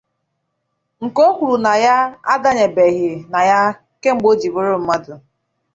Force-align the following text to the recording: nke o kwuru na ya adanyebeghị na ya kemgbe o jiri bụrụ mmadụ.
nke 1.03 1.19
o 1.29 1.31
kwuru 1.37 1.55
na 1.65 1.73
ya 1.85 1.97
adanyebeghị 2.33 3.11
na 3.31 3.39
ya 3.49 3.59
kemgbe 4.01 4.27
o 4.31 4.37
jiri 4.39 4.53
bụrụ 4.53 4.75
mmadụ. 4.81 5.13